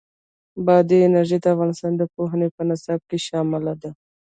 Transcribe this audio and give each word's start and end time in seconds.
بادي 0.65 0.97
انرژي 1.07 1.37
د 1.41 1.45
افغانستان 1.53 1.93
د 1.97 2.03
پوهنې 2.13 2.47
په 2.55 2.61
نصاب 2.69 3.01
کې 3.09 3.17
شامل 3.27 3.65
ده. 3.81 3.89